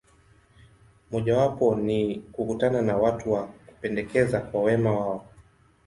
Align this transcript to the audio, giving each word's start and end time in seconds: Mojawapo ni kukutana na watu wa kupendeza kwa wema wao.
Mojawapo 1.11 1.75
ni 1.75 2.19
kukutana 2.19 2.81
na 2.81 2.97
watu 2.97 3.31
wa 3.31 3.43
kupendeza 3.47 4.39
kwa 4.39 4.61
wema 4.63 4.91
wao. 4.97 5.25